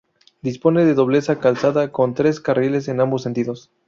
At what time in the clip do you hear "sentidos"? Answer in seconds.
3.21-3.69